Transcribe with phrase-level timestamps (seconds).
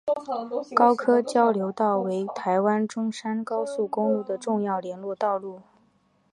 [0.73, 5.61] 高科交流道为台湾中山高速公路的重要联络道路。